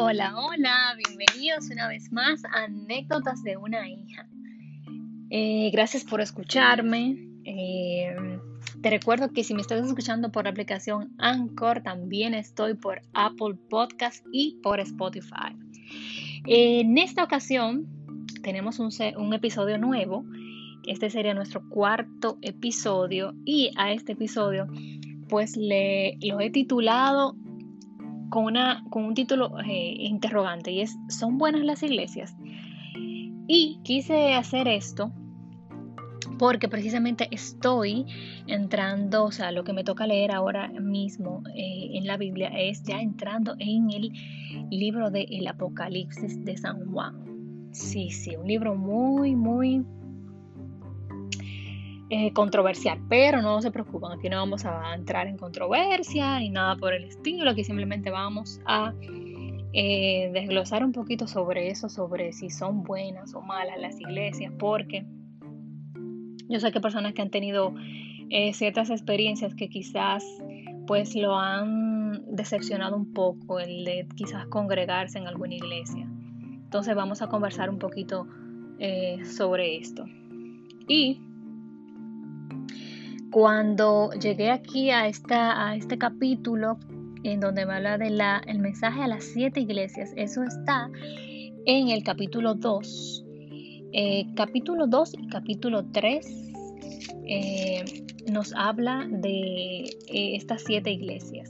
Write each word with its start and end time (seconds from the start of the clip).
Hola, 0.00 0.32
hola, 0.36 0.94
bienvenidos 0.96 1.70
una 1.70 1.88
vez 1.88 2.12
más 2.12 2.44
a 2.44 2.66
Anécdotas 2.66 3.42
de 3.42 3.56
una 3.56 3.88
hija. 3.88 4.28
Eh, 5.28 5.70
gracias 5.72 6.04
por 6.04 6.20
escucharme. 6.20 7.16
Eh, 7.44 8.14
te 8.80 8.90
recuerdo 8.90 9.32
que 9.32 9.42
si 9.42 9.54
me 9.54 9.60
estás 9.60 9.84
escuchando 9.84 10.30
por 10.30 10.44
la 10.44 10.50
aplicación 10.50 11.12
Anchor, 11.18 11.82
también 11.82 12.34
estoy 12.34 12.74
por 12.74 13.02
Apple 13.12 13.56
Podcast 13.68 14.24
y 14.32 14.60
por 14.62 14.78
Spotify. 14.78 15.56
En 16.46 16.96
esta 16.96 17.24
ocasión 17.24 17.88
tenemos 18.44 18.78
un, 18.78 19.34
episodio 19.34 19.78
nuevo. 19.78 20.24
Este 20.86 21.10
sería 21.10 21.34
nuestro 21.34 21.68
cuarto 21.68 22.38
episodio 22.40 23.34
y 23.44 23.72
a 23.76 23.90
este 23.90 24.12
episodio 24.12 24.68
pues 25.28 25.56
lo 25.56 26.40
he 26.40 26.50
titulado 26.52 27.34
con, 28.28 28.44
una, 28.44 28.84
con 28.90 29.04
un 29.04 29.14
título 29.14 29.58
eh, 29.60 29.94
interrogante 29.98 30.70
y 30.70 30.80
es, 30.80 30.96
¿son 31.08 31.38
buenas 31.38 31.64
las 31.64 31.82
iglesias? 31.82 32.36
Y 33.46 33.80
quise 33.82 34.34
hacer 34.34 34.68
esto 34.68 35.12
porque 36.38 36.68
precisamente 36.68 37.28
estoy 37.30 38.06
entrando, 38.46 39.24
o 39.24 39.32
sea, 39.32 39.50
lo 39.50 39.64
que 39.64 39.72
me 39.72 39.84
toca 39.84 40.06
leer 40.06 40.32
ahora 40.32 40.68
mismo 40.68 41.42
eh, 41.54 41.90
en 41.94 42.06
la 42.06 42.16
Biblia 42.16 42.48
es 42.48 42.82
ya 42.84 43.00
entrando 43.00 43.54
en 43.58 43.90
el 43.90 44.12
libro 44.70 45.10
del 45.10 45.46
Apocalipsis 45.46 46.44
de 46.44 46.56
San 46.56 46.86
Juan. 46.92 47.68
Sí, 47.72 48.10
sí, 48.10 48.36
un 48.36 48.46
libro 48.46 48.74
muy, 48.76 49.34
muy 49.34 49.84
eh, 52.10 52.32
controversial, 52.32 52.98
pero 53.06 53.42
no 53.42 53.60
se 53.60 53.70
preocupen, 53.70 54.12
aquí 54.12 54.30
no 54.30 54.38
vamos 54.38 54.64
a 54.64 54.94
entrar 54.94 55.26
en 55.26 55.36
controversia 55.36 56.38
ni 56.38 56.48
nada 56.48 56.74
por 56.74 56.94
el 56.94 57.04
estilo, 57.04 57.50
aquí 57.50 57.64
simplemente 57.64 58.10
vamos 58.10 58.62
a 58.64 58.94
eh, 59.74 60.30
desglosar 60.32 60.82
un 60.82 60.92
poquito 60.92 61.26
sobre 61.26 61.68
eso, 61.68 61.90
sobre 61.90 62.32
si 62.32 62.48
son 62.48 62.82
buenas 62.82 63.34
o 63.34 63.42
malas 63.42 63.78
las 63.78 64.00
iglesias, 64.00 64.50
porque 64.58 65.04
yo 66.48 66.60
sé 66.60 66.72
que 66.72 66.80
personas 66.80 67.12
que 67.12 67.20
han 67.20 67.28
tenido 67.28 67.74
eh, 68.30 68.54
ciertas 68.54 68.88
experiencias 68.88 69.54
que 69.54 69.68
quizás 69.68 70.24
pues 70.86 71.14
lo 71.14 71.38
han 71.38 72.34
decepcionado 72.34 72.96
un 72.96 73.12
poco 73.12 73.60
el 73.60 73.84
de 73.84 74.08
quizás 74.16 74.46
congregarse 74.46 75.18
en 75.18 75.26
alguna 75.26 75.56
iglesia. 75.56 76.08
Entonces 76.64 76.94
vamos 76.94 77.20
a 77.20 77.26
conversar 77.26 77.68
un 77.68 77.78
poquito 77.78 78.26
sobre 79.24 79.76
esto. 79.76 80.06
Y 80.86 81.20
cuando 83.38 84.10
llegué 84.20 84.50
aquí 84.50 84.90
a, 84.90 85.06
este 85.06 85.96
capítulo 85.96 86.76
en 87.22 87.38
donde 87.38 87.66
me 87.66 87.74
habla 87.74 87.96
del 87.96 88.20
el 88.48 88.58
mensaje 88.58 89.00
a 89.00 89.06
las 89.06 89.22
siete 89.22 89.60
iglesias, 89.60 90.12
eso 90.16 90.42
está 90.42 90.90
en 91.64 91.88
el 91.90 92.02
capítulo 92.02 92.54
2. 92.54 93.24
Eh, 93.92 94.26
capítulo 94.34 94.88
2 94.88 95.14
y 95.20 95.28
capítulo 95.28 95.84
3 95.92 96.50
eh, 97.28 97.84
nos 98.28 98.52
habla 98.54 99.06
de 99.08 99.82
eh, 99.84 100.34
estas 100.34 100.64
siete 100.64 100.90
iglesias. 100.90 101.48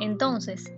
Entonces, 0.00 0.70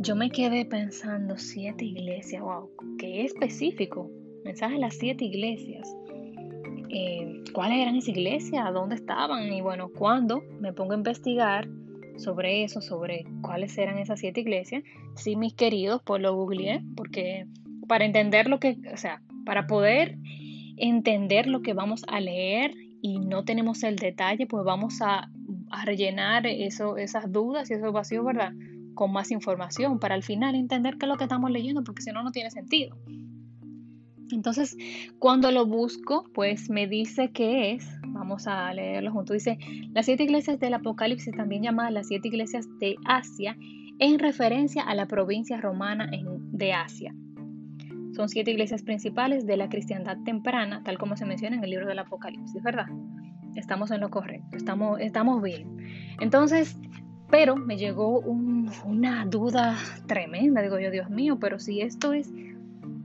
yo 0.00 0.16
me 0.16 0.30
quedé 0.30 0.64
pensando, 0.64 1.38
siete 1.38 1.84
iglesias, 1.84 2.42
wow, 2.42 2.68
qué 2.98 3.24
específico. 3.24 4.10
Mensaje 4.44 4.74
a 4.74 4.80
las 4.80 4.96
siete 4.96 5.24
iglesias. 5.24 5.88
Eh, 6.88 7.42
cuáles 7.52 7.78
eran 7.78 7.96
esas 7.96 8.08
iglesias, 8.08 8.72
dónde 8.72 8.94
estaban 8.96 9.52
y 9.52 9.60
bueno, 9.60 9.88
cuando 9.88 10.42
me 10.60 10.72
pongo 10.72 10.92
a 10.92 10.96
investigar 10.96 11.68
sobre 12.16 12.64
eso, 12.64 12.80
sobre 12.80 13.24
cuáles 13.42 13.76
eran 13.76 13.98
esas 13.98 14.20
siete 14.20 14.40
iglesias, 14.40 14.82
sí, 15.14 15.36
mis 15.36 15.54
queridos, 15.54 16.00
pues 16.04 16.22
lo 16.22 16.34
googleé, 16.34 16.82
porque 16.96 17.46
para 17.88 18.04
entender 18.04 18.48
lo 18.48 18.58
que, 18.58 18.78
o 18.92 18.96
sea, 18.96 19.22
para 19.44 19.66
poder 19.66 20.18
entender 20.76 21.46
lo 21.46 21.62
que 21.62 21.74
vamos 21.74 22.04
a 22.08 22.20
leer 22.20 22.72
y 23.00 23.18
no 23.18 23.44
tenemos 23.44 23.82
el 23.82 23.96
detalle, 23.96 24.46
pues 24.46 24.64
vamos 24.64 25.00
a, 25.00 25.30
rellenar 25.84 26.46
eso, 26.46 26.96
esas 26.96 27.30
dudas 27.30 27.70
y 27.70 27.74
esos 27.74 27.92
vacíos, 27.92 28.24
¿verdad? 28.24 28.52
Con 28.94 29.12
más 29.12 29.30
información 29.30 29.98
para 29.98 30.14
al 30.14 30.22
final 30.22 30.54
entender 30.54 30.96
qué 30.96 31.04
es 31.04 31.08
lo 31.08 31.16
que 31.16 31.24
estamos 31.24 31.50
leyendo, 31.50 31.84
porque 31.84 32.02
si 32.02 32.12
no, 32.12 32.22
no 32.22 32.30
tiene 32.30 32.50
sentido. 32.50 32.96
Entonces, 34.32 34.76
cuando 35.18 35.50
lo 35.52 35.66
busco, 35.66 36.24
pues 36.34 36.68
me 36.70 36.86
dice 36.86 37.30
que 37.30 37.72
es, 37.72 37.86
vamos 38.06 38.46
a 38.46 38.72
leerlo 38.74 39.12
juntos, 39.12 39.34
dice, 39.34 39.58
las 39.92 40.06
siete 40.06 40.24
iglesias 40.24 40.58
del 40.58 40.74
Apocalipsis, 40.74 41.34
también 41.36 41.62
llamadas 41.62 41.92
las 41.92 42.08
siete 42.08 42.28
iglesias 42.28 42.66
de 42.80 42.96
Asia, 43.04 43.56
en 43.98 44.18
referencia 44.18 44.82
a 44.82 44.94
la 44.94 45.06
provincia 45.06 45.60
romana 45.60 46.10
de 46.52 46.72
Asia. 46.72 47.14
Son 48.14 48.28
siete 48.28 48.50
iglesias 48.50 48.82
principales 48.82 49.46
de 49.46 49.56
la 49.56 49.68
cristiandad 49.68 50.16
temprana, 50.24 50.82
tal 50.82 50.98
como 50.98 51.16
se 51.16 51.26
menciona 51.26 51.56
en 51.56 51.64
el 51.64 51.70
libro 51.70 51.86
del 51.86 51.98
Apocalipsis, 51.98 52.62
¿verdad? 52.62 52.86
Estamos 53.54 53.90
en 53.90 54.00
lo 54.00 54.10
correcto, 54.10 54.56
estamos, 54.56 55.00
estamos 55.00 55.42
bien. 55.42 55.76
Entonces, 56.20 56.78
pero 57.30 57.56
me 57.56 57.76
llegó 57.76 58.20
una 58.20 59.24
duda 59.26 59.76
tremenda, 60.06 60.62
digo 60.62 60.78
yo, 60.78 60.90
Dios 60.90 61.10
mío, 61.10 61.38
pero 61.38 61.58
si 61.58 61.80
esto 61.80 62.12
es 62.12 62.32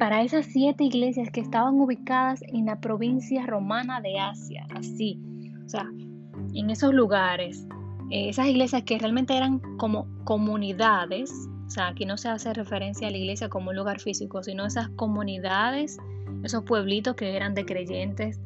para 0.01 0.23
esas 0.23 0.47
siete 0.47 0.83
iglesias 0.83 1.29
que 1.29 1.41
estaban 1.41 1.75
ubicadas 1.75 2.41
en 2.47 2.65
la 2.65 2.79
provincia 2.79 3.45
romana 3.45 4.01
de 4.01 4.17
Asia, 4.17 4.65
así, 4.73 5.19
o 5.63 5.69
sea, 5.69 5.87
en 6.55 6.71
esos 6.71 6.91
lugares, 6.91 7.67
eh, 8.09 8.29
esas 8.29 8.47
iglesias 8.47 8.81
que 8.81 8.97
realmente 8.97 9.37
eran 9.37 9.59
como 9.77 10.07
comunidades, 10.23 11.31
o 11.67 11.69
sea, 11.69 11.89
aquí 11.89 12.05
no 12.05 12.17
se 12.17 12.29
hace 12.29 12.51
referencia 12.51 13.09
a 13.09 13.11
la 13.11 13.17
iglesia 13.17 13.47
como 13.47 13.69
un 13.69 13.75
lugar 13.75 13.99
físico, 13.99 14.41
sino 14.41 14.65
esas 14.65 14.89
comunidades, 14.89 15.99
esos 16.43 16.63
pueblitos 16.63 17.15
que 17.15 17.35
eran 17.35 17.53
de 17.53 17.63
creyentes, 17.63 18.41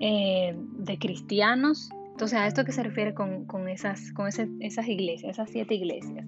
eh, 0.00 0.56
de 0.78 0.98
cristianos. 0.98 1.90
Entonces, 2.10 2.36
a 2.40 2.48
esto 2.48 2.64
que 2.64 2.72
se 2.72 2.82
refiere 2.82 3.14
con, 3.14 3.68
esas, 3.68 4.10
con 4.14 4.26
esas 4.26 4.88
iglesias, 4.88 5.30
esas 5.30 5.48
siete 5.48 5.76
iglesias. 5.76 6.26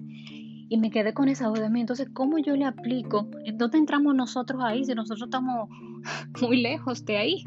Y 0.69 0.77
me 0.77 0.91
quedé 0.91 1.13
con 1.13 1.29
esa 1.29 1.47
duda. 1.47 1.69
Entonces, 1.73 2.07
¿cómo 2.13 2.37
yo 2.37 2.55
le 2.55 2.65
aplico? 2.65 3.27
¿En 3.45 3.57
dónde 3.57 3.79
entramos 3.79 4.15
nosotros 4.15 4.61
ahí 4.63 4.85
si 4.85 4.93
nosotros 4.93 5.27
estamos 5.27 5.69
muy 6.41 6.61
lejos 6.61 7.05
de 7.05 7.17
ahí? 7.17 7.43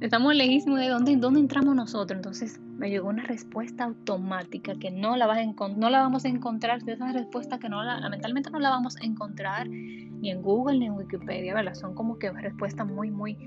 Estamos 0.00 0.34
lejísimos 0.34 0.80
de 0.80 0.88
dónde, 0.88 1.16
dónde 1.16 1.40
entramos 1.40 1.76
nosotros. 1.76 2.16
Entonces 2.16 2.60
me 2.76 2.90
llegó 2.90 3.08
una 3.08 3.22
respuesta 3.22 3.84
automática 3.84 4.74
que 4.74 4.90
no 4.90 5.16
la, 5.16 5.26
vas 5.26 5.38
a 5.38 5.68
no 5.76 5.90
la 5.90 6.00
vamos 6.00 6.24
a 6.24 6.28
encontrar, 6.28 6.82
de 6.82 6.92
esas 6.92 7.14
respuestas 7.14 7.60
que 7.60 7.68
no 7.68 7.82
lamentablemente 7.82 8.50
no 8.50 8.58
la 8.58 8.70
vamos 8.70 8.96
a 8.96 9.04
encontrar 9.04 9.68
ni 9.68 10.30
en 10.30 10.42
Google 10.42 10.78
ni 10.78 10.86
en 10.86 10.92
Wikipedia, 10.92 11.54
¿verdad? 11.54 11.74
Son 11.74 11.94
como 11.94 12.18
que 12.18 12.30
respuestas 12.30 12.86
muy, 12.86 13.10
muy, 13.10 13.38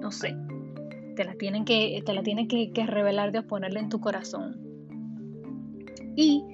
no 0.00 0.10
sé, 0.10 0.34
te 1.16 1.24
la 1.24 1.34
tienen 1.34 1.64
que, 1.64 2.02
te 2.04 2.12
la 2.14 2.22
tienen 2.22 2.48
que, 2.48 2.72
revelar 2.86 3.32
Dios, 3.32 3.44
ponerle 3.44 3.80
en 3.80 3.88
tu 3.88 4.00
corazón. 4.00 4.56
Y 6.16 6.44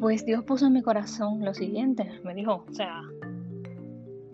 pues 0.00 0.24
Dios 0.24 0.44
puso 0.44 0.66
en 0.66 0.74
mi 0.74 0.82
corazón 0.82 1.44
lo 1.44 1.54
siguiente, 1.54 2.08
me 2.24 2.34
dijo, 2.34 2.64
o 2.68 2.72
sea, 2.72 3.02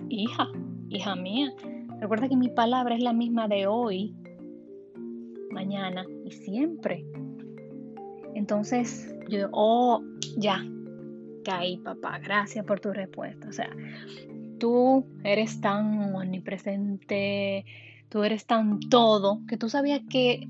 hija, 0.08 0.48
hija 0.88 1.16
mía, 1.16 1.52
recuerda 2.00 2.28
que 2.28 2.36
mi 2.36 2.48
palabra 2.48 2.94
es 2.94 3.02
la 3.02 3.12
misma 3.12 3.48
de 3.48 3.66
hoy, 3.66 4.14
mañana 5.50 6.04
y 6.24 6.30
siempre. 6.32 7.04
Entonces 8.34 9.14
yo, 9.28 9.48
oh, 9.52 10.02
ya, 10.36 10.64
caí, 11.44 11.78
papá, 11.78 12.18
gracias 12.18 12.64
por 12.64 12.80
tu 12.80 12.92
respuesta. 12.92 13.48
O 13.48 13.52
sea, 13.52 13.70
tú 14.58 15.04
eres 15.24 15.60
tan 15.60 16.14
omnipresente, 16.14 17.64
tú 18.08 18.22
eres 18.22 18.46
tan 18.46 18.80
todo, 18.80 19.40
que 19.46 19.56
tú 19.56 19.68
sabías 19.68 20.00
que 20.08 20.48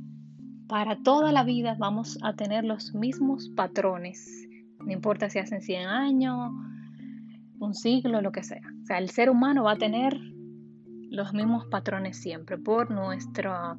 para 0.68 1.02
toda 1.02 1.32
la 1.32 1.42
vida 1.42 1.76
vamos 1.78 2.18
a 2.22 2.34
tener 2.34 2.64
los 2.64 2.94
mismos 2.94 3.48
patrones 3.50 4.48
no 4.84 4.92
importa 4.92 5.30
si 5.30 5.38
hacen 5.38 5.60
100 5.60 5.88
años, 5.88 6.52
un 7.58 7.74
siglo, 7.74 8.20
lo 8.20 8.32
que 8.32 8.42
sea. 8.42 8.62
O 8.82 8.86
sea, 8.86 8.98
el 8.98 9.10
ser 9.10 9.30
humano 9.30 9.64
va 9.64 9.72
a 9.72 9.76
tener 9.76 10.18
los 11.10 11.34
mismos 11.34 11.66
patrones 11.66 12.16
siempre 12.16 12.56
por 12.56 12.90
nuestro, 12.90 13.76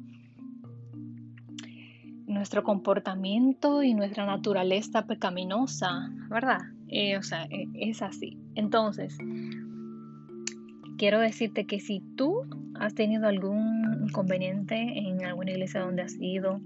nuestro 2.26 2.62
comportamiento 2.62 3.82
y 3.82 3.94
nuestra 3.94 4.26
naturaleza 4.26 5.06
pecaminosa, 5.06 6.10
¿verdad? 6.28 6.60
Eh, 6.88 7.16
o 7.16 7.22
sea, 7.22 7.44
e, 7.44 7.66
es 7.74 8.02
así. 8.02 8.38
Entonces, 8.54 9.16
quiero 10.98 11.18
decirte 11.18 11.66
que 11.66 11.80
si 11.80 12.00
tú 12.16 12.42
has 12.78 12.94
tenido 12.94 13.26
algún 13.26 14.06
inconveniente 14.06 14.76
en 14.76 15.24
alguna 15.24 15.52
iglesia 15.52 15.80
donde 15.80 16.02
has 16.02 16.16
ido, 16.20 16.60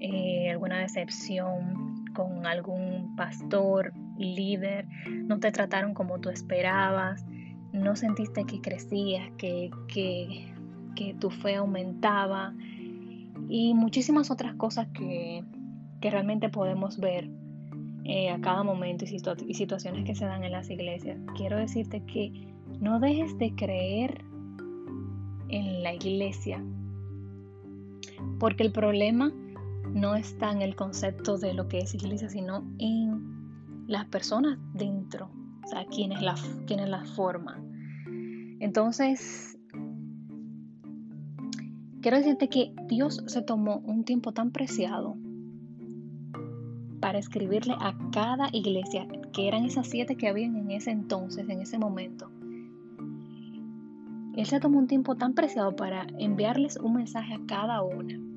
eh, 0.00 0.50
alguna 0.50 0.78
decepción, 0.78 1.87
con 2.18 2.46
algún 2.46 3.14
pastor, 3.14 3.92
líder, 4.18 4.88
no 5.06 5.38
te 5.38 5.52
trataron 5.52 5.94
como 5.94 6.18
tú 6.18 6.30
esperabas, 6.30 7.24
no 7.72 7.94
sentiste 7.94 8.42
que 8.44 8.60
crecías, 8.60 9.30
que, 9.38 9.70
que, 9.86 11.14
tu 11.20 11.30
fe 11.30 11.54
aumentaba 11.54 12.54
y 13.48 13.72
muchísimas 13.72 14.32
otras 14.32 14.56
cosas 14.56 14.88
que, 14.88 15.44
realmente 16.00 16.48
podemos 16.48 16.98
ver 16.98 17.30
eh, 18.02 18.30
a 18.30 18.40
cada 18.40 18.64
momento 18.64 19.04
y, 19.04 19.22
y 19.46 19.54
situaciones 19.54 20.04
que 20.04 20.16
se 20.16 20.24
dan 20.24 20.42
en 20.42 20.50
las 20.50 20.70
iglesias. 20.70 21.20
Quiero 21.36 21.56
decirte 21.56 22.02
que 22.02 22.32
no 22.80 22.98
dejes 22.98 23.38
de 23.38 23.54
creer 23.54 24.24
en 25.50 25.84
la 25.84 25.94
iglesia, 25.94 26.60
porque 28.40 28.64
el 28.64 28.72
problema 28.72 29.32
no 29.98 30.14
está 30.14 30.52
en 30.52 30.62
el 30.62 30.76
concepto 30.76 31.38
de 31.38 31.54
lo 31.54 31.68
que 31.68 31.78
es 31.78 31.94
iglesia, 31.94 32.28
sino 32.28 32.64
en 32.78 33.86
las 33.86 34.06
personas 34.06 34.58
dentro, 34.74 35.30
o 35.64 35.68
sea, 35.68 35.84
quienes 35.86 36.22
la, 36.22 36.34
quienes 36.66 36.88
la 36.88 37.04
forman. 37.04 38.56
Entonces, 38.60 39.58
quiero 42.00 42.18
decirte 42.18 42.48
que 42.48 42.74
Dios 42.86 43.22
se 43.26 43.42
tomó 43.42 43.78
un 43.78 44.04
tiempo 44.04 44.32
tan 44.32 44.50
preciado 44.50 45.16
para 47.00 47.18
escribirle 47.18 47.74
a 47.78 47.96
cada 48.12 48.48
iglesia, 48.52 49.06
que 49.32 49.48
eran 49.48 49.64
esas 49.64 49.88
siete 49.88 50.16
que 50.16 50.28
habían 50.28 50.56
en 50.56 50.70
ese 50.70 50.90
entonces, 50.90 51.48
en 51.48 51.60
ese 51.60 51.78
momento. 51.78 52.30
Él 54.36 54.46
se 54.46 54.60
tomó 54.60 54.78
un 54.78 54.86
tiempo 54.86 55.16
tan 55.16 55.34
preciado 55.34 55.74
para 55.74 56.06
enviarles 56.18 56.76
un 56.76 56.94
mensaje 56.94 57.34
a 57.34 57.40
cada 57.46 57.82
una. 57.82 58.27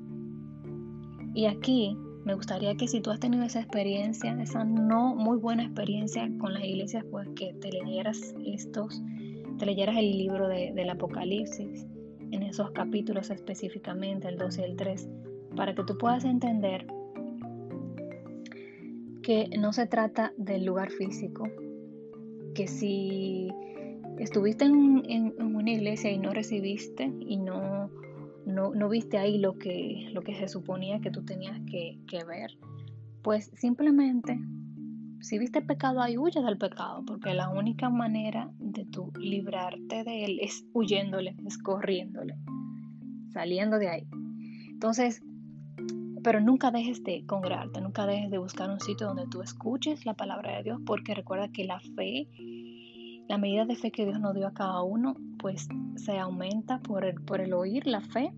Y 1.34 1.46
aquí 1.46 1.96
me 2.24 2.34
gustaría 2.34 2.74
que 2.76 2.86
si 2.86 3.00
tú 3.00 3.10
has 3.10 3.20
tenido 3.20 3.42
esa 3.44 3.60
experiencia, 3.60 4.32
esa 4.40 4.64
no 4.64 5.14
muy 5.14 5.38
buena 5.38 5.64
experiencia 5.64 6.30
con 6.38 6.54
las 6.54 6.64
iglesias, 6.64 7.04
pues 7.10 7.28
que 7.34 7.54
te 7.54 7.70
leyeras 7.72 8.34
estos, 8.44 9.02
te 9.58 9.66
leyeras 9.66 9.96
el 9.96 10.16
libro 10.16 10.48
del 10.48 10.90
Apocalipsis, 10.90 11.86
en 12.30 12.42
esos 12.42 12.70
capítulos 12.70 13.30
específicamente, 13.30 14.28
el 14.28 14.38
2 14.38 14.58
y 14.58 14.62
el 14.62 14.76
3, 14.76 15.08
para 15.54 15.74
que 15.74 15.84
tú 15.84 15.98
puedas 15.98 16.24
entender 16.24 16.86
que 19.22 19.48
no 19.58 19.72
se 19.72 19.86
trata 19.86 20.32
del 20.36 20.64
lugar 20.64 20.90
físico, 20.90 21.48
que 22.54 22.66
si 22.66 23.48
estuviste 24.18 24.64
en, 24.64 25.34
una 25.40 25.70
iglesia 25.70 26.10
y 26.10 26.18
no 26.18 26.32
recibiste 26.32 27.12
y 27.20 27.36
no, 27.36 27.90
no, 28.46 28.88
viste 28.88 29.18
ahí 29.18 29.38
lo 29.38 29.58
que, 29.58 30.08
lo 30.12 30.22
que 30.22 30.34
se 30.34 30.48
suponía 30.48 31.00
que 31.00 31.10
tú 31.10 31.24
tenías 31.24 31.60
que, 31.66 32.24
ver, 32.24 32.50
pues 33.22 33.50
simplemente, 33.54 34.38
si 35.20 35.38
viste 35.38 35.62
pecado 35.62 36.00
ahí, 36.00 36.18
huye 36.18 36.42
del 36.42 36.58
pecado, 36.58 37.04
porque 37.06 37.34
la 37.34 37.48
única 37.50 37.88
manera 37.88 38.50
de 38.58 38.84
tú 38.84 39.12
librarte 39.18 40.04
de 40.04 40.24
él 40.24 40.38
es 40.40 40.64
huyéndole, 40.72 41.36
es 41.46 41.58
corriéndole, 41.58 42.34
saliendo 43.32 43.78
de 43.78 43.88
ahí. 43.88 44.08
Entonces, 44.70 45.22
pero 46.22 46.40
nunca 46.40 46.70
dejes 46.70 47.02
de 47.02 47.24
congregarte, 47.26 47.80
nunca 47.80 48.06
dejes 48.06 48.30
de 48.30 48.38
buscar 48.38 48.70
un 48.70 48.80
sitio 48.80 49.08
donde 49.08 49.26
tú 49.26 49.42
escuches 49.42 50.06
la 50.06 50.14
palabra 50.14 50.56
de 50.56 50.62
Dios, 50.64 50.80
porque 50.86 51.14
recuerda 51.14 51.48
que 51.48 51.64
la 51.64 51.80
fe, 51.80 52.28
la 53.32 53.38
medida 53.38 53.64
de 53.64 53.76
fe 53.76 53.90
que 53.90 54.04
Dios 54.04 54.20
nos 54.20 54.34
dio 54.34 54.46
a 54.46 54.52
cada 54.52 54.82
uno, 54.82 55.16
pues 55.38 55.66
se 55.96 56.18
aumenta 56.18 56.80
por 56.80 57.02
el, 57.02 57.14
por 57.14 57.40
el 57.40 57.54
oír 57.54 57.86
la 57.86 58.02
fe, 58.02 58.30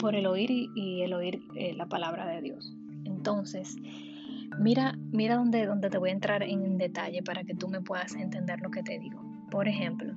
por 0.00 0.16
el 0.16 0.26
oír 0.26 0.50
y, 0.50 1.02
el 1.02 1.12
oír 1.12 1.40
eh, 1.54 1.72
la 1.74 1.86
palabra 1.86 2.26
de 2.26 2.42
Dios. 2.42 2.76
Entonces, 3.04 3.76
mira, 4.58 4.98
mira 5.12 5.36
dónde 5.36 5.88
te 5.88 5.98
voy 5.98 6.10
a 6.10 6.14
entrar 6.14 6.42
en 6.42 6.78
detalle 6.78 7.22
para 7.22 7.44
que 7.44 7.54
tú 7.54 7.68
me 7.68 7.80
puedas 7.80 8.16
entender 8.16 8.60
lo 8.60 8.72
que 8.72 8.82
te 8.82 8.98
digo. 8.98 9.22
Por 9.52 9.68
ejemplo, 9.68 10.12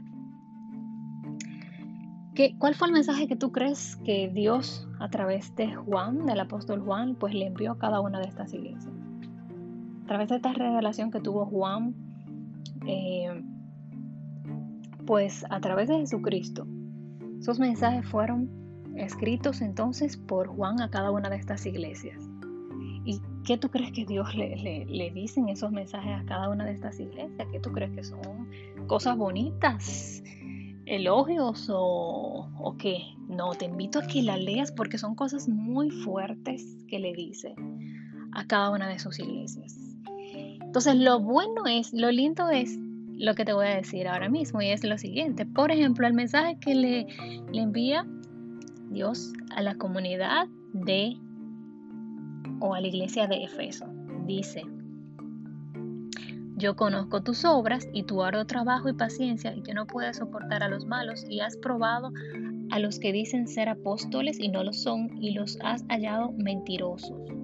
¿Cuál 2.58 2.74
fue 2.74 2.88
el 2.88 2.94
mensaje 2.94 3.28
que 3.28 3.36
tú 3.36 3.52
crees 3.52 3.98
que 3.98 4.30
Dios 4.30 4.88
a 5.00 5.10
través 5.10 5.56
de 5.58 5.76
Juan, 5.76 6.26
del 6.26 6.40
apóstol 6.40 6.82
Juan, 6.82 7.14
pues 7.14 7.36
le 7.36 7.46
envió 7.46 7.74
a 7.74 7.78
cada 7.78 8.00
una 8.00 8.20
de 8.20 8.26
estas 8.26 8.52
iglesias? 8.52 8.96
A 10.06 10.08
través 10.08 10.30
de 10.30 10.38
esta 10.38 10.54
revelación 10.54 11.12
que 11.12 11.20
tuvo 11.20 11.46
Juan, 11.46 11.94
eh, 12.88 13.44
pues 15.12 15.46
a 15.50 15.60
través 15.60 15.90
de 15.90 15.98
Jesucristo, 15.98 16.66
esos 17.42 17.60
mensajes 17.60 18.06
fueron 18.06 18.50
escritos 18.96 19.60
entonces 19.60 20.16
por 20.16 20.48
Juan 20.48 20.80
a 20.80 20.90
cada 20.90 21.12
una 21.12 21.30
de 21.30 21.36
estas 21.36 21.66
iglesias. 21.66 22.18
¿Y 23.04 23.20
qué 23.44 23.58
tú 23.58 23.68
crees 23.68 23.92
que 23.92 24.06
Dios 24.06 24.34
le, 24.36 24.56
le, 24.56 24.86
le 24.86 25.12
dice 25.12 25.42
en 25.42 25.50
esos 25.50 25.70
mensajes 25.70 26.14
a 26.14 26.24
cada 26.24 26.48
una 26.48 26.64
de 26.64 26.72
estas 26.72 26.98
iglesias? 26.98 27.46
¿Qué 27.52 27.60
tú 27.60 27.74
crees 27.74 27.92
que 27.92 28.06
son 28.06 28.48
cosas 28.88 29.18
bonitas? 29.18 30.24
elogios 30.86 31.70
o, 31.70 32.50
o 32.58 32.78
qué. 32.78 33.00
No, 33.28 33.52
te 33.52 33.66
invito 33.66 34.00
a 34.00 34.08
que 34.08 34.22
la 34.22 34.38
leas 34.38 34.72
porque 34.72 34.98
son 34.98 35.16
cosas 35.16 35.50
muy 35.50 35.90
fuertes 35.90 36.66
que 36.88 37.00
le 37.00 37.12
dice 37.12 37.54
a 38.32 38.48
cada 38.48 38.70
una 38.70 38.88
de 38.88 38.98
sus 38.98 39.20
iglesias. 39.20 39.78
Entonces, 40.62 40.96
lo 40.96 41.20
bueno 41.20 41.66
es, 41.68 41.92
lo 41.92 42.12
lindo 42.12 42.50
es 42.50 42.80
lo 43.22 43.36
que 43.36 43.46
te 43.46 43.54
voy 43.54 43.68
a 43.68 43.76
decir 43.76 44.08
ahora 44.08 44.30
mismo 44.30 44.62
y 44.64 44.70
es 44.70 44.84
lo 44.84 44.98
siguiente. 44.98 45.46
Por 45.46 45.72
ejemplo, 45.72 46.08
el 46.08 46.14
mensaje 46.14 46.58
que 46.60 46.74
le, 46.74 47.08
le 47.52 47.62
envía 47.62 48.04
Dios 48.90 49.32
a 49.56 49.62
la 49.62 49.76
comunidad 49.76 50.48
de 50.74 51.18
o 52.60 52.74
a 52.74 52.82
la 52.82 52.88
iglesia 52.88 53.28
de 53.28 53.44
Efeso. 53.44 53.86
Dice, 54.26 54.64
yo 56.58 56.76
conozco 56.76 57.22
tus 57.22 57.46
obras 57.46 57.88
y 57.94 58.04
tu 58.04 58.24
arduo 58.24 58.46
trabajo 58.46 58.90
y 58.90 58.94
paciencia 58.94 59.56
y 59.56 59.62
que 59.62 59.76
no 59.76 59.86
puedes 59.86 60.18
soportar 60.18 60.64
a 60.64 60.70
los 60.70 60.88
malos 60.88 61.24
y 61.30 61.42
has 61.42 61.58
probado 61.58 62.12
a 62.72 62.80
los 62.80 62.98
que 62.98 63.12
dicen 63.12 63.48
ser 63.48 63.70
apóstoles 63.70 64.40
y 64.40 64.50
no 64.50 64.64
lo 64.64 64.74
son 64.74 65.10
y 65.22 65.34
los 65.34 65.60
has 65.62 65.84
hallado 65.90 66.32
mentirosos. 66.32 67.41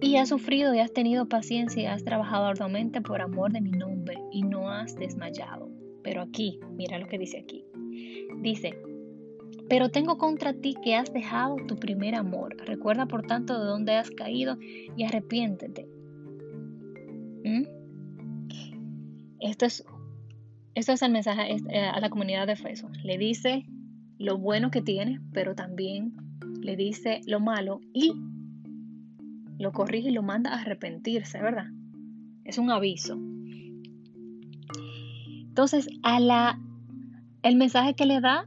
Y 0.00 0.16
has 0.16 0.28
sufrido 0.28 0.74
y 0.74 0.78
has 0.78 0.92
tenido 0.92 1.28
paciencia 1.28 1.82
y 1.82 1.86
has 1.86 2.04
trabajado 2.04 2.46
arduamente 2.46 3.00
por 3.00 3.20
amor 3.20 3.52
de 3.52 3.60
mi 3.60 3.72
nombre 3.72 4.16
y 4.30 4.42
no 4.42 4.70
has 4.70 4.94
desmayado. 4.96 5.70
Pero 6.02 6.22
aquí, 6.22 6.60
mira 6.70 6.98
lo 6.98 7.08
que 7.08 7.18
dice 7.18 7.38
aquí. 7.38 7.64
Dice, 8.40 8.78
pero 9.68 9.90
tengo 9.90 10.16
contra 10.16 10.54
ti 10.54 10.74
que 10.82 10.94
has 10.94 11.12
dejado 11.12 11.56
tu 11.66 11.76
primer 11.76 12.14
amor. 12.14 12.56
Recuerda 12.64 13.06
por 13.06 13.26
tanto 13.26 13.58
de 13.58 13.66
dónde 13.66 13.96
has 13.96 14.10
caído 14.10 14.56
y 14.96 15.04
arrepiéntete 15.04 15.88
¿Mm? 17.44 17.62
Esto, 19.40 19.66
es, 19.66 19.84
esto 20.74 20.92
es 20.92 21.02
el 21.02 21.12
mensaje 21.12 21.56
eh, 21.70 21.78
a 21.80 22.00
la 22.00 22.10
comunidad 22.10 22.46
de 22.46 22.54
Efeso. 22.54 22.88
Le 23.04 23.18
dice 23.18 23.64
lo 24.18 24.38
bueno 24.38 24.70
que 24.70 24.82
tiene, 24.82 25.20
pero 25.32 25.54
también 25.54 26.14
le 26.60 26.76
dice 26.76 27.20
lo 27.26 27.40
malo 27.40 27.80
y 27.92 28.12
lo 29.58 29.72
corrige 29.72 30.08
y 30.08 30.12
lo 30.12 30.22
manda 30.22 30.52
a 30.52 30.60
arrepentirse, 30.60 31.40
¿verdad? 31.42 31.66
Es 32.44 32.58
un 32.58 32.70
aviso. 32.70 33.18
Entonces, 35.48 35.88
a 36.02 36.20
la, 36.20 36.60
el 37.42 37.56
mensaje 37.56 37.94
que 37.94 38.06
le 38.06 38.20
da 38.20 38.46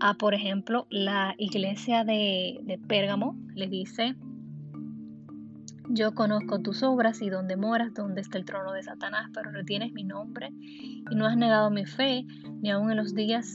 a, 0.00 0.14
por 0.14 0.34
ejemplo, 0.34 0.86
la 0.90 1.34
iglesia 1.38 2.04
de, 2.04 2.60
de 2.64 2.78
Pérgamo, 2.78 3.36
le 3.54 3.68
dice, 3.68 4.14
yo 5.88 6.14
conozco 6.14 6.60
tus 6.60 6.82
obras 6.82 7.22
y 7.22 7.30
donde 7.30 7.56
moras, 7.56 7.94
donde 7.94 8.20
está 8.20 8.38
el 8.38 8.44
trono 8.44 8.72
de 8.72 8.82
Satanás, 8.82 9.30
pero 9.32 9.50
retienes 9.50 9.92
mi 9.92 10.04
nombre 10.04 10.50
y 10.60 11.14
no 11.14 11.26
has 11.26 11.36
negado 11.36 11.70
mi 11.70 11.86
fe, 11.86 12.26
ni 12.60 12.70
aun 12.70 12.90
en 12.90 12.96
los 12.96 13.14
días 13.14 13.46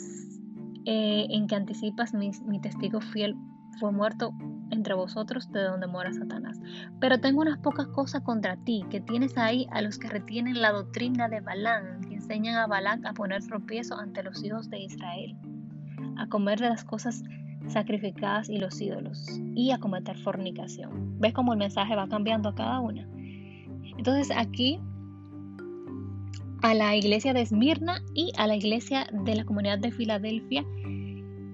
eh, 0.85 1.27
en 1.29 1.47
que 1.47 1.55
anticipas 1.55 2.13
mi, 2.13 2.31
mi 2.45 2.59
testigo 2.61 3.01
fiel 3.01 3.35
fue 3.79 3.91
muerto 3.91 4.31
entre 4.71 4.93
vosotros 4.93 5.51
de 5.51 5.63
donde 5.63 5.87
mora 5.87 6.13
Satanás. 6.13 6.59
Pero 6.99 7.19
tengo 7.19 7.41
unas 7.41 7.57
pocas 7.59 7.87
cosas 7.87 8.21
contra 8.21 8.57
ti, 8.57 8.85
que 8.89 9.01
tienes 9.01 9.37
ahí 9.37 9.67
a 9.71 9.81
los 9.81 9.97
que 9.97 10.09
retienen 10.09 10.61
la 10.61 10.71
doctrina 10.71 11.27
de 11.27 11.41
Balán, 11.41 12.01
que 12.01 12.15
enseñan 12.15 12.55
a 12.55 12.67
Balán 12.67 13.05
a 13.05 13.13
poner 13.13 13.43
tropiezo 13.43 13.97
ante 13.97 14.23
los 14.23 14.43
hijos 14.43 14.69
de 14.69 14.79
Israel, 14.79 15.35
a 16.17 16.27
comer 16.27 16.59
de 16.59 16.69
las 16.69 16.83
cosas 16.83 17.23
sacrificadas 17.67 18.49
y 18.49 18.57
los 18.57 18.79
ídolos 18.79 19.27
y 19.55 19.71
a 19.71 19.77
cometer 19.77 20.17
fornicación. 20.17 21.19
¿Ves 21.19 21.33
cómo 21.33 21.53
el 21.53 21.59
mensaje 21.59 21.95
va 21.95 22.07
cambiando 22.07 22.49
a 22.49 22.55
cada 22.55 22.79
una? 22.79 23.07
Entonces 23.97 24.35
aquí 24.35 24.79
a 26.61 26.73
la 26.73 26.95
iglesia 26.95 27.33
de 27.33 27.41
Esmirna 27.41 28.01
y 28.13 28.31
a 28.37 28.47
la 28.47 28.55
iglesia 28.55 29.07
de 29.11 29.35
la 29.35 29.45
comunidad 29.45 29.79
de 29.79 29.91
Filadelfia, 29.91 30.65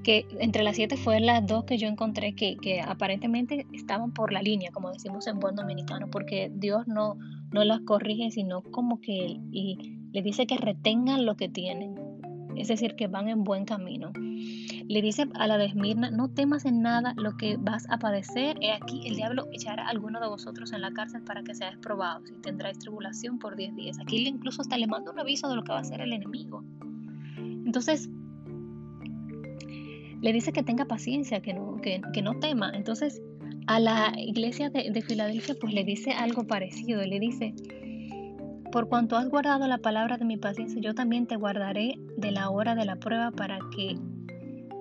que 0.04 0.28
entre 0.40 0.64
las 0.64 0.76
siete 0.76 0.98
fueron 0.98 1.26
las 1.26 1.46
dos 1.48 1.64
que 1.64 1.78
yo 1.78 1.88
encontré 1.88 2.36
que, 2.36 2.82
aparentemente 2.86 3.66
estaban 3.74 4.12
por 4.12 4.32
la 4.32 4.42
línea, 4.42 4.72
como 4.72 4.92
decimos 4.92 5.28
en 5.28 5.40
buen 5.40 5.56
dominicano, 5.56 6.08
porque 6.12 6.52
Dios 6.54 6.88
no, 6.88 7.18
no 7.52 7.64
las 7.64 7.82
corrige, 7.82 8.30
sino 8.32 8.62
como 8.62 9.00
que 9.02 9.40
y 9.52 9.98
le 10.12 10.22
dice 10.22 10.46
que 10.46 10.58
retengan 10.58 11.26
lo 11.26 11.36
que 11.36 11.50
tienen, 11.50 11.96
es 12.56 12.68
decir, 12.68 12.96
que 12.96 13.08
van 13.08 13.30
en 13.30 13.44
buen 13.44 13.66
camino. 13.66 14.12
Le 14.16 15.02
dice 15.02 15.28
a 15.34 15.48
la 15.48 15.58
de 15.58 15.66
Esmirna, 15.66 16.12
no 16.12 16.30
temas 16.30 16.66
en 16.66 16.82
nada 16.82 17.14
lo 17.18 17.36
que 17.38 17.58
vas 17.58 17.88
a 17.90 17.98
padecer. 17.98 18.58
He 18.62 18.72
aquí, 18.72 19.08
el 19.08 19.16
diablo 19.16 19.48
echará 19.52 19.88
a 19.88 19.90
alguno 19.90 20.20
de 20.20 20.28
vosotros 20.28 20.74
en 20.74 20.82
la 20.82 20.92
cárcel 20.92 21.24
para 21.24 21.42
que 21.44 21.56
seáis 21.56 21.78
probados 21.78 22.30
y 22.30 22.42
tendráis 22.42 22.78
tribulación 22.80 23.40
por 23.40 23.56
10 23.56 23.76
días. 23.76 24.00
Aquí 24.00 24.28
incluso 24.28 24.62
hasta 24.62 24.78
le 24.78 24.88
manda 24.88 25.12
un 25.12 25.20
aviso 25.20 25.50
de 25.50 25.56
lo 25.56 25.64
que 25.64 25.72
va 25.72 25.80
a 25.80 25.82
hacer 25.82 26.02
el 26.02 26.14
enemigo. 26.14 26.64
Entonces, 27.38 28.10
le 30.24 30.34
dice 30.34 30.52
que 30.54 30.64
tenga 30.64 30.86
paciencia, 30.86 31.42
que 31.42 31.54
no, 31.54 31.76
que, 31.82 32.02
que 32.14 32.22
no 32.22 32.40
tema. 32.40 32.72
Entonces, 32.74 33.22
a 33.68 33.80
la 33.80 34.14
iglesia 34.18 34.70
de, 34.70 34.90
de 34.90 35.02
Filadelfia 35.02 35.56
pues 35.60 35.74
le 35.74 35.84
dice 35.84 36.12
algo 36.12 36.48
parecido, 36.48 37.06
le 37.06 37.20
dice, 37.20 37.54
por 38.72 38.88
cuanto 38.88 39.18
has 39.18 39.30
guardado 39.30 39.68
la 39.68 39.78
palabra 39.78 40.18
de 40.18 40.26
mi 40.26 40.38
paciencia, 40.38 40.82
yo 40.82 40.96
también 40.96 41.28
te 41.28 41.36
guardaré 41.36 41.96
de 42.18 42.32
la 42.32 42.50
hora 42.50 42.74
de 42.74 42.86
la 42.86 42.96
prueba 42.96 43.32
para 43.32 43.60
que, 43.76 43.98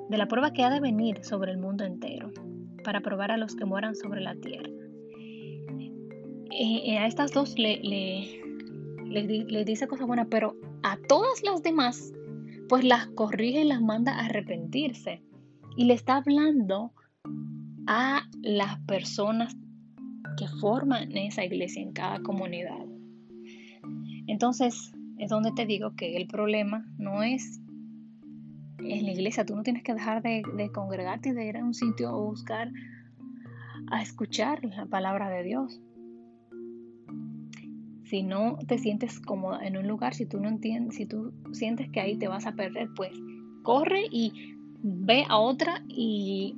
de 0.09 0.17
la 0.17 0.29
prueba 0.29 0.53
que 0.53 0.63
ha 0.63 0.71
de 0.71 0.81
venir 0.81 1.25
sobre 1.25 1.51
el 1.51 1.59
mundo 1.59 1.85
entero, 1.85 2.31
para 2.85 3.01
probar 3.01 3.33
a 3.33 3.37
los 3.37 3.57
que 3.57 3.65
moran 3.65 3.97
sobre 3.97 4.21
la 4.21 4.35
tierra. 4.37 4.71
Eh, 6.53 6.83
eh, 6.93 6.99
a 6.99 7.07
estas 7.07 7.33
dos 7.33 7.59
le, 7.59 7.81
le, 7.83 9.65
dice 9.65 9.89
cosas 9.89 10.07
buenas, 10.07 10.29
pero 10.31 10.57
a 10.83 10.97
todas 11.09 11.43
las 11.43 11.63
demás, 11.63 12.13
pues 12.69 12.85
las 12.85 13.09
corrige 13.09 13.63
y 13.63 13.65
las 13.65 13.81
manda 13.81 14.15
a 14.15 14.27
arrepentirse. 14.27 15.21
Y 15.77 15.85
le 15.85 15.95
está 15.95 16.17
hablando 16.17 16.93
a 17.87 18.23
las 18.43 18.79
personas 18.81 19.57
que 20.37 20.49
forman 20.61 21.17
esa 21.17 21.45
iglesia 21.45 21.83
en 21.83 21.93
cada 21.93 22.21
comunidad. 22.23 22.87
Entonces, 24.27 24.93
es 25.19 25.31
donde 25.31 25.53
te 25.53 25.67
digo 25.67 25.95
que 25.95 26.17
el 26.17 26.27
problema 26.27 26.85
no 26.99 27.23
es 27.23 27.61
en 28.79 29.05
la 29.05 29.13
iglesia. 29.13 29.45
Tú 29.45 29.55
no 29.55 29.63
tienes 29.63 29.83
que 29.83 29.95
dejar 29.95 30.23
de, 30.23 30.43
congregarte 30.73 31.31
y 31.31 31.33
de 31.33 31.47
ir 31.47 31.57
a 31.57 31.65
un 31.65 31.75
sitio 31.75 32.09
a 32.09 32.17
buscar, 32.17 32.71
a 33.91 34.03
escuchar 34.03 34.65
la 34.65 34.87
palabra 34.87 35.29
de 35.29 35.43
Dios 35.43 35.81
si 38.13 38.23
no 38.23 38.59
te 38.69 38.77
sientes 38.77 39.21
cómoda 39.21 39.67
en 39.67 39.79
un 39.79 39.89
lugar, 39.89 40.13
si 40.13 40.27
tú 40.27 40.39
no 40.39 40.47
entiendes, 40.47 40.97
si 40.97 41.07
tú 41.07 41.33
sientes 41.53 41.89
que 41.89 41.99
ahí 41.99 42.19
te 42.19 42.29
vas 42.29 42.45
a 42.45 42.53
perder, 42.53 42.91
pues 42.95 43.11
corre 43.63 44.05
y 44.11 44.52
ve 44.83 45.25
a 45.29 45.39
otra 45.39 45.83
y, 45.89 46.55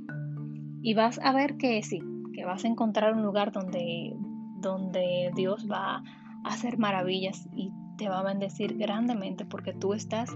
vas 0.94 1.18
a 1.22 1.32
ver 1.32 1.56
que 1.56 1.82
sí, 1.82 2.00
que 2.32 2.44
vas 2.44 2.64
a 2.64 2.68
encontrar 2.68 3.14
un 3.14 3.22
lugar 3.22 3.52
donde, 3.52 4.14
donde 4.60 5.30
Dios 5.34 5.68
va 5.70 5.96
a 5.96 6.02
hacer 6.44 6.78
maravillas 6.78 7.46
y 7.54 7.70
te 7.96 8.08
va 8.08 8.20
a 8.20 8.24
bendecir 8.24 8.76
grandemente 8.76 9.44
porque 9.44 9.72
tú 9.72 9.94
estás 9.94 10.30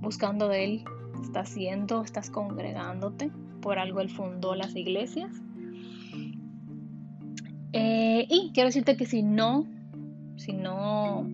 buscando 0.00 0.48
de 0.48 0.64
Él, 0.64 0.84
estás 1.22 1.50
haciendo, 1.50 2.02
estás 2.02 2.30
congregándote, 2.30 3.30
por 3.60 3.78
algo 3.78 4.00
Él 4.00 4.10
fundó 4.10 4.54
las 4.54 4.74
iglesias. 4.76 5.30
Eh, 7.72 8.26
y 8.30 8.52
quiero 8.52 8.68
decirte 8.68 8.96
que 8.96 9.06
si 9.06 9.22
no 9.22 9.66
si 10.36 10.52
no, 10.52 11.28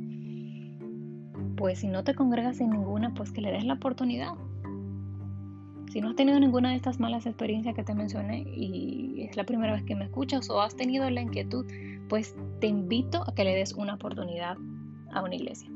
pues 1.57 1.81
si 1.81 1.89
no 1.89 2.05
te 2.05 2.15
congregas 2.15 2.61
en 2.61 2.71
ninguna, 2.71 3.15
pues 3.15 3.33
que 3.33 3.41
le 3.41 3.51
des 3.51 3.65
la 3.65 3.75
oportunidad. 3.75 4.35
Si 5.91 6.01
no 6.01 6.11
has 6.11 6.15
tenido 6.15 6.39
ninguna 6.39 6.71
de 6.71 6.77
estas 6.77 7.01
malas 7.01 7.27
experiencias 7.27 7.75
que 7.75 7.83
te 7.83 7.95
mencioné 7.95 8.45
y 8.47 9.27
es 9.29 9.37
la 9.37 9.43
primera 9.43 9.73
vez 9.73 9.83
que 9.83 9.97
me 9.97 10.05
escuchas 10.05 10.49
o 10.49 10.61
has 10.61 10.77
tenido 10.77 11.11
la 11.11 11.21
inquietud, 11.21 11.67
pues 12.09 12.37
te 12.61 12.69
invito 12.69 13.25
a 13.27 13.35
que 13.35 13.43
le 13.43 13.57
des 13.57 13.73
una 13.73 13.95
oportunidad 13.95 14.57
a 15.13 15.23
una 15.23 15.35
iglesia. 15.35 15.69